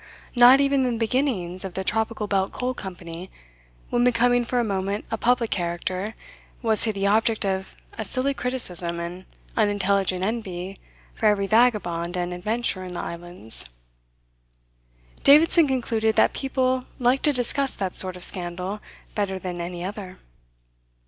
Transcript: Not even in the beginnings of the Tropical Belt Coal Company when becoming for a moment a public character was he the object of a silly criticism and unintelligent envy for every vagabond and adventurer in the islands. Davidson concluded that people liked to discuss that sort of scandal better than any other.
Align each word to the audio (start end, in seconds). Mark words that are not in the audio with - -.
Not 0.35 0.59
even 0.59 0.83
in 0.87 0.93
the 0.93 0.97
beginnings 0.97 1.63
of 1.63 1.75
the 1.75 1.83
Tropical 1.83 2.25
Belt 2.25 2.51
Coal 2.51 2.73
Company 2.73 3.29
when 3.91 4.03
becoming 4.03 4.43
for 4.43 4.59
a 4.59 4.63
moment 4.63 5.05
a 5.11 5.17
public 5.19 5.51
character 5.51 6.15
was 6.63 6.85
he 6.85 6.91
the 6.91 7.05
object 7.05 7.45
of 7.45 7.75
a 7.99 8.03
silly 8.03 8.33
criticism 8.33 8.99
and 8.99 9.25
unintelligent 9.55 10.23
envy 10.23 10.79
for 11.13 11.27
every 11.27 11.45
vagabond 11.45 12.17
and 12.17 12.33
adventurer 12.33 12.83
in 12.85 12.95
the 12.95 12.99
islands. 12.99 13.69
Davidson 15.23 15.67
concluded 15.67 16.15
that 16.15 16.33
people 16.33 16.83
liked 16.97 17.21
to 17.25 17.31
discuss 17.31 17.75
that 17.75 17.95
sort 17.95 18.15
of 18.15 18.23
scandal 18.23 18.79
better 19.13 19.37
than 19.37 19.61
any 19.61 19.83
other. 19.83 20.17